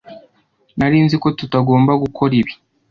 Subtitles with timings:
[0.77, 2.53] nari nzi ko tutagomba gukora ibi